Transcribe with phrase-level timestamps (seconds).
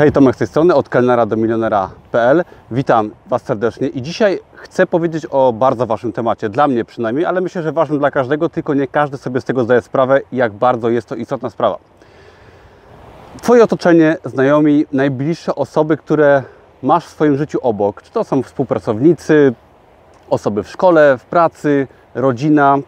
[0.00, 2.44] Hej, Tomek z tej strony, od kelnera do milionera.pl.
[2.70, 7.40] Witam Was serdecznie i dzisiaj chcę powiedzieć o bardzo ważnym temacie, dla mnie przynajmniej, ale
[7.40, 10.90] myślę, że ważnym dla każdego, tylko nie każdy sobie z tego zdaje sprawę, jak bardzo
[10.90, 11.78] jest to istotna sprawa.
[13.42, 16.42] Twoje otoczenie, znajomi, najbliższe osoby, które
[16.82, 19.54] masz w swoim życiu obok, czy to są współpracownicy,
[20.30, 22.78] osoby w szkole, w pracy, rodzina,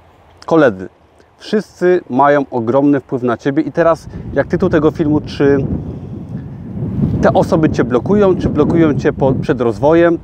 [0.47, 0.89] koledzy.
[1.39, 5.67] Wszyscy mają ogromny wpływ na Ciebie i teraz, jak tytuł tego filmu, czy
[7.23, 10.19] te osoby Cię blokują, czy blokują Cię po, przed rozwojem?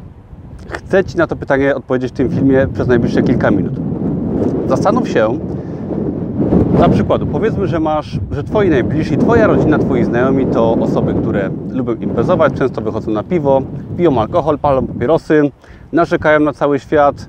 [0.69, 3.73] Chcę Ci na to pytanie odpowiedzieć w tym filmie przez najbliższe kilka minut.
[4.69, 5.39] Zastanów się,
[6.77, 11.51] dla przykładu, powiedzmy, że masz, że Twoi najbliżsi, Twoja rodzina, Twoi znajomi to osoby, które
[11.71, 13.63] lubią imprezować, często wychodzą na piwo,
[13.97, 15.51] piją alkohol, palą papierosy,
[15.93, 17.29] narzekają na cały świat,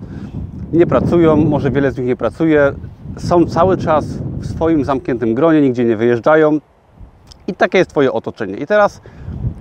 [0.73, 2.73] nie pracują, może wiele z nich nie pracuje,
[3.17, 4.05] są cały czas
[4.39, 6.59] w swoim zamkniętym gronie, nigdzie nie wyjeżdżają
[7.47, 8.55] i takie jest Twoje otoczenie.
[8.55, 9.01] I teraz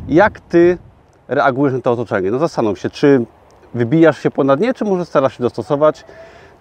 [0.08, 0.78] jak Ty
[1.28, 2.30] reagujesz na to otoczenie?
[2.30, 3.24] No zastanów się, czy
[3.74, 6.04] wybijasz się ponad nie, czy może starasz się dostosować?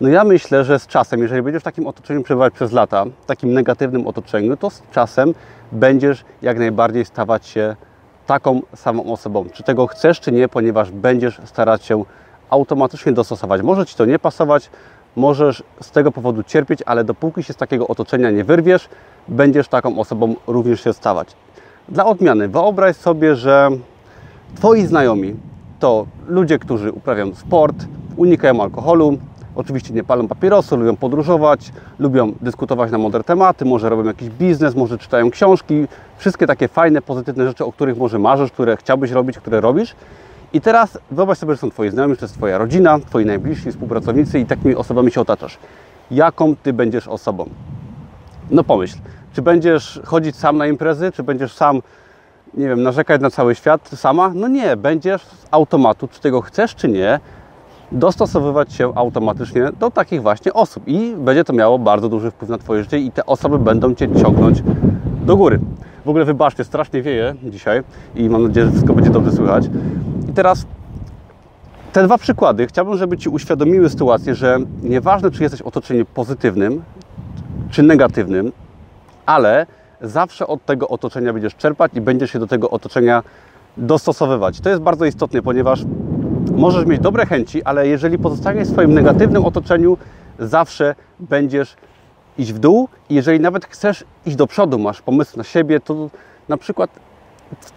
[0.01, 3.25] No ja myślę, że z czasem, jeżeli będziesz w takim otoczeniu przebywać przez lata, w
[3.25, 5.33] takim negatywnym otoczeniu, to z czasem
[5.71, 7.75] będziesz jak najbardziej stawać się
[8.25, 9.45] taką samą osobą.
[9.53, 12.03] Czy tego chcesz, czy nie, ponieważ będziesz starać się
[12.49, 13.61] automatycznie dostosować.
[13.61, 14.69] Może Ci to nie pasować,
[15.15, 18.89] możesz z tego powodu cierpieć, ale dopóki się z takiego otoczenia nie wyrwiesz,
[19.27, 21.35] będziesz taką osobą również się stawać.
[21.89, 23.69] Dla odmiany, wyobraź sobie, że
[24.55, 25.35] Twoi znajomi
[25.79, 27.75] to ludzie, którzy uprawiają sport,
[28.17, 29.17] unikają alkoholu,
[29.55, 34.75] oczywiście nie palą papierosu, lubią podróżować, lubią dyskutować na mądre tematy, może robią jakiś biznes,
[34.75, 39.37] może czytają książki, wszystkie takie fajne, pozytywne rzeczy, o których może marzysz, które chciałbyś robić,
[39.37, 39.95] które robisz.
[40.53, 43.71] I teraz wyobraź sobie, że są Twoi znajomi, że to jest Twoja rodzina, Twoi najbliżsi
[43.71, 45.57] współpracownicy i takimi osobami się otaczasz.
[46.11, 47.49] Jaką Ty będziesz osobą?
[48.51, 48.97] No pomyśl,
[49.37, 51.81] czy będziesz chodzić sam na imprezy, czy będziesz sam,
[52.53, 54.31] nie wiem, narzekać na cały świat sama?
[54.35, 57.19] No nie, będziesz z automatu, czy tego chcesz, czy nie,
[57.91, 62.57] dostosowywać się automatycznie do takich właśnie osób i będzie to miało bardzo duży wpływ na
[62.57, 64.63] Twoje życie i te osoby będą Cię ciągnąć
[65.25, 65.59] do góry.
[66.05, 67.83] W ogóle wybaczcie, strasznie wieje dzisiaj
[68.15, 69.65] i mam nadzieję, że wszystko będzie dobrze słychać.
[70.29, 70.65] I teraz
[71.93, 76.83] te dwa przykłady chciałbym, żeby Ci uświadomiły sytuację, że nieważne, czy jesteś w otoczeniu pozytywnym,
[77.69, 78.51] czy negatywnym,
[79.27, 79.65] ale
[80.01, 83.23] zawsze od tego otoczenia będziesz czerpać i będziesz się do tego otoczenia
[83.77, 84.61] dostosowywać.
[84.61, 85.81] To jest bardzo istotne, ponieważ
[86.55, 89.97] możesz mieć dobre chęci, ale jeżeli pozostaniesz w swoim negatywnym otoczeniu,
[90.39, 91.75] zawsze będziesz
[92.37, 96.09] iść w dół jeżeli nawet chcesz iść do przodu, masz pomysł na siebie, to
[96.49, 96.89] na przykład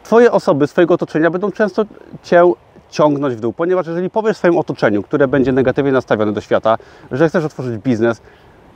[0.02, 1.84] Twoje osoby, swojego otoczenia będą często
[2.22, 2.42] Cię
[2.90, 6.78] ciągnąć w dół, ponieważ jeżeli powiesz swoim otoczeniu, które będzie negatywnie nastawione do świata,
[7.12, 8.22] że chcesz otworzyć biznes,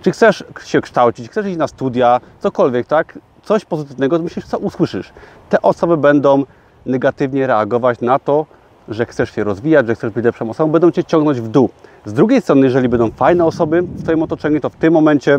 [0.04, 3.18] czy chcesz się kształcić, chcesz iść na studia, cokolwiek, tak?
[3.42, 5.12] Coś pozytywnego, myślisz, co usłyszysz.
[5.50, 6.44] Te osoby będą
[6.86, 8.46] negatywnie reagować na to,
[8.88, 11.70] że chcesz się rozwijać, że chcesz być lepszą osobą, będą Cię ciągnąć w dół.
[12.04, 15.38] Z drugiej strony, jeżeli będą fajne osoby w Twoim otoczeniu, to w tym momencie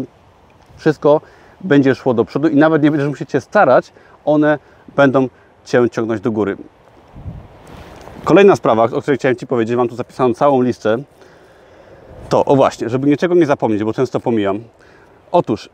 [0.78, 1.22] wszystko
[1.62, 3.92] będzie szło do przodu i nawet nie będziesz musieć się starać,
[4.26, 4.60] one
[4.96, 5.28] będą
[5.66, 6.58] Cię ciągnąć do góry.
[8.24, 10.98] Kolejna sprawa, o której chciałem Ci powiedzieć, mam tu zapisaną całą listę,
[12.30, 14.60] to, o właśnie, żeby niczego nie zapomnieć, bo często pomijam.
[15.32, 15.70] Otóż,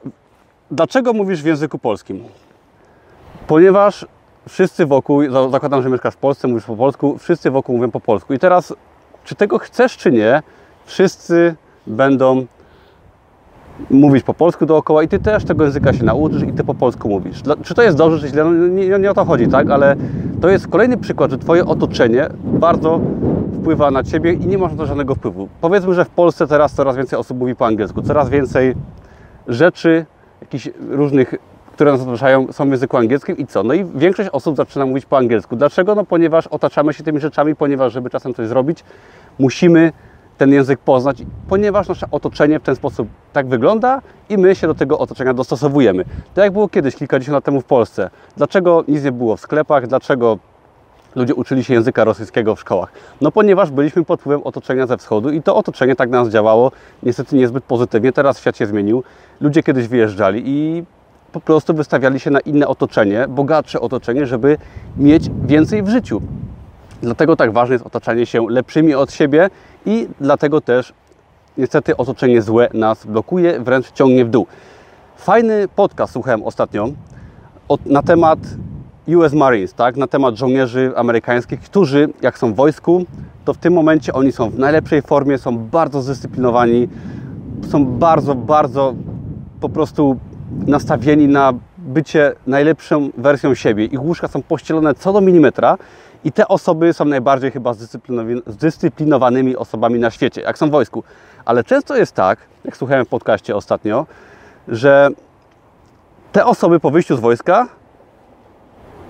[0.72, 2.24] dlaczego mówisz w języku polskim?
[3.48, 4.06] Ponieważ
[4.50, 8.34] wszyscy wokół, zakładam, że mieszkasz w Polsce, mówisz po polsku, wszyscy wokół mówią po polsku.
[8.34, 8.74] I teraz,
[9.24, 10.42] czy tego chcesz, czy nie,
[10.86, 11.56] wszyscy
[11.88, 12.46] będą
[13.90, 17.10] mówić po polsku dookoła i Ty też tego języka się nauczysz i Ty po polsku
[17.10, 17.42] mówisz.
[17.64, 18.44] Czy to jest dobrze, czy źle?
[18.44, 19.70] No nie, nie o to chodzi, tak?
[19.70, 19.96] Ale
[20.42, 23.00] to jest kolejny przykład, że Twoje otoczenie bardzo
[23.62, 25.48] wpływa na Ciebie i nie masz na to żadnego wpływu.
[25.62, 28.76] Powiedzmy, że w Polsce teraz coraz więcej osób mówi po angielsku, coraz więcej
[29.48, 30.06] rzeczy,
[30.42, 31.36] jakichś różnych,
[31.74, 33.64] które nas otaczają, są w języku angielskim i co?
[33.64, 35.56] No i większość osób zaczyna mówić po angielsku.
[35.56, 35.96] Dlaczego?
[35.96, 38.84] No ponieważ otaczamy się tymi rzeczami, ponieważ żeby czasem coś zrobić,
[39.40, 39.92] musimy
[40.38, 44.76] ten język poznać, ponieważ nasze otoczenie w ten sposób tak wygląda i my się do
[44.76, 46.06] tego otoczenia dostosowujemy.
[46.34, 48.10] Tak jak było kiedyś, kilkadziesiąt lat temu w Polsce.
[48.38, 49.88] Dlaczego nic nie było w sklepach?
[49.88, 50.38] Dlaczego
[51.16, 52.92] ludzie uczyli się języka rosyjskiego w szkołach?
[53.22, 56.72] No ponieważ byliśmy pod wpływem otoczenia ze wschodu i to otoczenie tak na nas działało,
[57.04, 58.12] niestety niezbyt pozytywnie.
[58.12, 59.04] Teraz świat się zmienił.
[59.42, 60.84] Ludzie kiedyś wyjeżdżali i
[61.32, 64.58] po prostu wystawiali się na inne otoczenie, bogatsze otoczenie, żeby
[64.98, 66.22] mieć więcej w życiu.
[67.02, 69.50] Dlatego tak ważne jest otaczanie się lepszymi od siebie
[69.86, 70.94] i dlatego też
[71.58, 74.48] niestety otoczenie złe nas blokuje, wręcz ciągnie w dół.
[75.18, 76.90] Fajny podcast słuchałem ostatnio
[77.86, 78.40] na temat
[79.18, 79.98] US Marines, tak?
[79.98, 83.06] na temat żołnierzy amerykańskich, którzy jak są w wojsku,
[83.46, 86.88] to w tym momencie oni są w najlepszej formie, są bardzo zdyscyplinowani,
[87.70, 88.94] są bardzo, bardzo
[89.62, 90.18] po prostu
[90.68, 93.86] nastawieni na bycie najlepszą wersją siebie.
[93.86, 95.78] Ich łóżka są pościelone co do milimetra
[96.24, 97.74] i te osoby są najbardziej chyba
[98.48, 101.04] zdyscyplinowanymi osobami na świecie, jak są w wojsku.
[101.46, 104.06] Ale często jest tak, jak słuchałem w podcaście ostatnio,
[104.68, 105.10] że
[106.32, 107.68] te osoby po wyjściu z wojska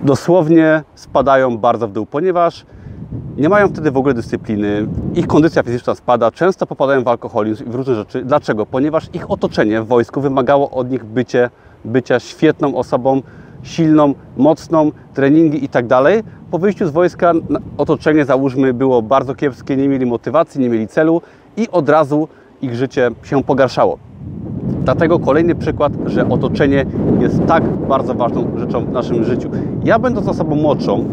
[0.02, 2.66] dosłownie spadają bardzo w dół, ponieważ
[3.36, 7.70] nie mają wtedy w ogóle dyscypliny, ich kondycja fizyczna spada, często popadają w alkoholizm i
[7.70, 8.24] w różne rzeczy.
[8.24, 8.66] Dlaczego?
[8.66, 11.50] Ponieważ ich otoczenie w wojsku wymagało od nich bycie,
[11.84, 13.22] bycia świetną osobą,
[13.62, 16.22] silną, mocną, treningi i tak dalej.
[16.50, 17.32] Po wyjściu z wojska
[17.78, 21.22] otoczenie, załóżmy, było bardzo kiepskie, nie mieli motywacji, nie mieli celu
[21.56, 22.28] i od razu
[22.62, 23.98] ich życie się pogarszało.
[24.84, 26.86] Dlatego kolejny przykład, że otoczenie
[27.20, 29.50] jest tak bardzo ważną rzeczą w naszym życiu.
[29.84, 31.04] Ja będąc osobą młodszą,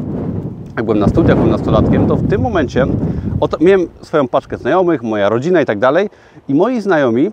[0.75, 2.85] jak byłem na studiach, byłem nastolatkiem, to w tym momencie
[3.39, 6.09] oto, miałem swoją paczkę znajomych, moja rodzina i tak dalej
[6.47, 7.31] i moi znajomi,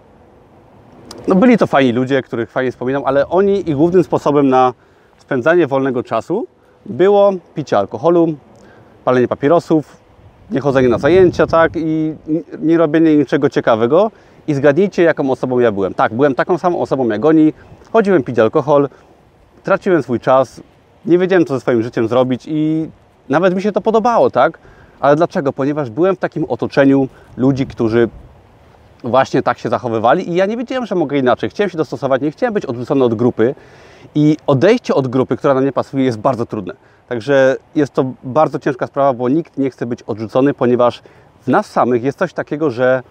[1.29, 4.75] no byli to fajni ludzie, których fajnie wspominam, ale oni i głównym sposobem na
[5.19, 6.47] spędzanie wolnego czasu
[6.87, 8.35] było picie alkoholu,
[9.05, 9.97] palenie papierosów,
[10.51, 12.15] niechodzenie na zajęcia, tak, i
[12.59, 14.11] nie robienie niczego ciekawego.
[14.49, 15.95] I zgadnijcie, jaką osobą ja byłem.
[15.95, 17.53] Tak, byłem taką samą osobą jak oni,
[17.93, 18.89] chodziłem pić alkohol,
[19.63, 20.61] traciłem swój czas,
[21.07, 22.91] nie wiedziałem, co ze swoim życiem zrobić i
[23.29, 24.59] nawet mi się to podobało, tak?
[25.01, 25.53] Ale dlaczego?
[25.53, 28.09] Ponieważ byłem w takim otoczeniu ludzi, którzy
[29.05, 31.51] właśnie tak się zachowywali i ja nie wiedziałem, że mogę inaczej.
[31.51, 33.55] Chciałem się dostosować, nie chciałem być odrzucony od grupy
[34.15, 36.75] i odejście od grupy, która nam nie pasuje, jest bardzo trudne.
[37.09, 41.03] Także jest to bardzo ciężka sprawa, bo nikt nie chce być odrzucony, ponieważ
[41.41, 43.03] w nas samych jest coś takiego, że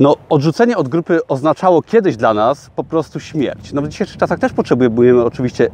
[0.00, 3.72] no, odrzucenie od grupy oznaczało kiedyś dla nas po prostu śmierć.
[3.72, 5.70] No, w dzisiejszych czasach też potrzebujemy oczywiście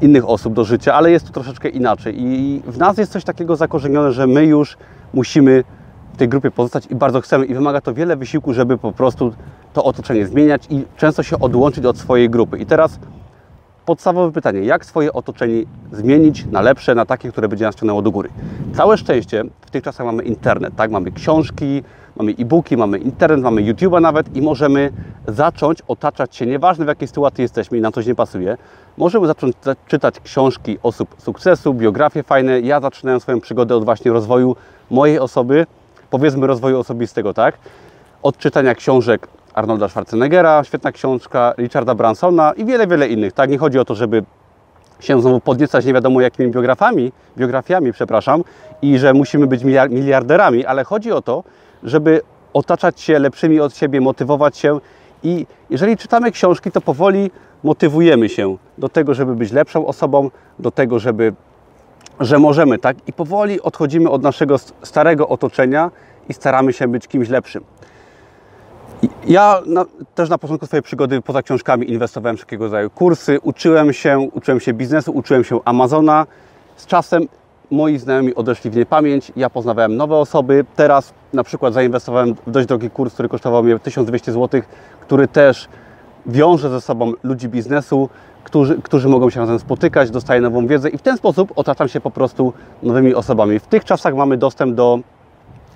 [0.00, 2.14] innych osób do życia, ale jest to troszeczkę inaczej.
[2.18, 4.76] I w nas jest coś takiego zakorzenione, że my już
[5.14, 5.64] musimy
[6.12, 7.46] w tej grupie pozostać i bardzo chcemy.
[7.46, 9.34] I wymaga to wiele wysiłku, żeby po prostu
[9.72, 12.58] to otoczenie zmieniać i często się odłączyć od swojej grupy.
[12.58, 12.98] I teraz
[13.86, 15.62] podstawowe pytanie, jak swoje otoczenie
[15.92, 18.28] zmienić na lepsze, na takie, które będzie nas ciągnęło do góry.
[18.74, 20.90] Całe szczęście w tych czasach mamy internet, tak?
[20.90, 21.82] Mamy książki,
[22.16, 24.92] mamy e-booki, mamy internet, mamy YouTube'a nawet i możemy
[25.28, 28.56] zacząć otaczać się, nieważne w jakiej sytuacji jesteśmy i nam coś nie pasuje,
[28.96, 29.56] możemy zacząć
[29.86, 32.60] czytać książki osób sukcesu, biografie fajne.
[32.60, 34.56] Ja zaczynałem swoją przygodę od właśnie rozwoju
[34.90, 35.66] mojej osoby,
[36.10, 37.58] powiedzmy rozwoju osobistego, tak?
[38.22, 43.32] Od czytania książek Arnolda Schwarzeneggera, świetna książka, Richarda Bransona i wiele, wiele innych.
[43.32, 44.24] Tak, nie chodzi o to, żeby
[45.00, 48.44] się znowu podniecać nie wiadomo jakimi biografiami, biografiami, przepraszam,
[48.82, 51.44] i że musimy być miliarderami, ale chodzi o to,
[51.84, 52.20] żeby
[52.52, 54.80] otaczać się lepszymi od siebie, motywować się
[55.22, 57.30] i jeżeli czytamy książki, to powoli
[57.64, 61.34] motywujemy się do tego, żeby być lepszą osobą, do tego, żeby,
[62.20, 62.96] że możemy, tak?
[63.06, 65.90] I powoli odchodzimy od naszego starego otoczenia
[66.28, 67.64] i staramy się być kimś lepszym.
[69.26, 69.84] Ja na,
[70.14, 74.72] też na początku swojej przygody poza książkami inwestowałem wszelkiego rodzaju kursy, uczyłem się, uczyłem się
[74.72, 76.26] biznesu, uczyłem się Amazona.
[76.76, 77.28] Z czasem
[77.74, 80.64] moi znajomi odeszli w niepamięć, ja poznawałem nowe osoby.
[80.76, 84.62] Teraz na przykład zainwestowałem w dość drogi kurs, który kosztował mnie 1200 zł,
[85.00, 85.68] który też
[86.26, 88.08] wiąże ze sobą ludzi biznesu,
[88.44, 92.00] którzy, którzy mogą się razem spotykać, dostaję nową wiedzę i w ten sposób otaczam się
[92.00, 93.58] po prostu nowymi osobami.
[93.58, 94.98] W tych czasach mamy dostęp do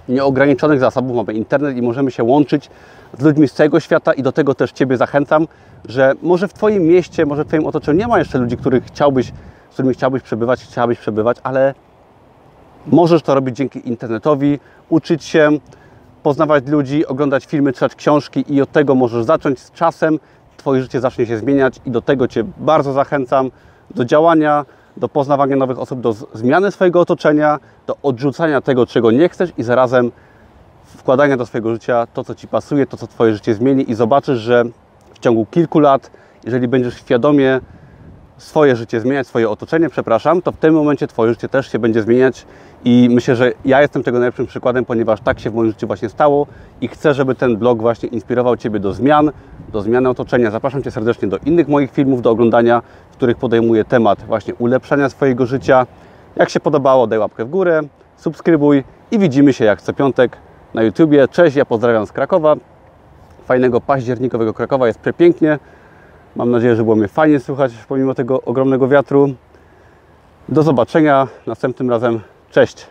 [0.08, 2.70] nieograniczonych zasobów, mamy internet i możemy się łączyć
[3.18, 5.46] z ludźmi z całego świata i do tego też Ciebie zachęcam,
[5.88, 9.26] że może w Twoim mieście, może w Twoim otoczeniu nie ma jeszcze ludzi, których chciałbyś,
[9.70, 11.74] z którymi chciałbyś przebywać, chciałabyś przebywać, ale
[12.92, 15.50] możesz to robić dzięki internetowi, uczyć się,
[16.22, 20.18] poznawać ludzi, oglądać filmy, czytać książki i od tego możesz zacząć z czasem.
[20.56, 23.50] Twoje życie zacznie się zmieniać i do tego Cię bardzo zachęcam,
[23.94, 24.66] do działania,
[24.96, 29.62] do poznawania nowych osób, do zmiany swojego otoczenia, do odrzucania tego, czego nie chcesz i
[29.62, 30.12] zarazem
[30.84, 34.38] wkładania do swojego życia to, co Ci pasuje, to, co Twoje życie zmieni i zobaczysz,
[34.38, 34.64] że
[35.14, 36.10] w ciągu kilku lat,
[36.44, 37.60] jeżeli będziesz świadomie
[38.38, 42.02] swoje życie zmieniać, swoje otoczenie, przepraszam, to w tym momencie Twoje życie też się będzie
[42.02, 42.46] zmieniać
[42.84, 46.08] i myślę, że ja jestem tego najlepszym przykładem, ponieważ tak się w moim życiu właśnie
[46.08, 46.46] stało
[46.80, 49.30] i chcę, żeby ten blog właśnie inspirował Ciebie do zmian,
[49.72, 50.50] do zmiany otoczenia.
[50.50, 55.08] Zapraszam Cię serdecznie do innych moich filmów, do oglądania, w których podejmuję temat właśnie ulepszania
[55.08, 55.86] swojego życia.
[56.36, 57.80] Jak się podobało, daj łapkę w górę,
[58.16, 60.36] subskrybuj i widzimy się jak co piątek
[60.74, 61.28] na YouTubie.
[61.28, 62.56] Cześć, ja pozdrawiam z Krakowa.
[63.46, 65.58] Fajnego październikowego Krakowa, jest przepięknie.
[66.38, 69.34] Mam nadzieję, że było mnie fajnie słychać pomimo tego ogromnego wiatru.
[70.48, 72.20] Do zobaczenia następnym razem.
[72.50, 72.86] Cześć!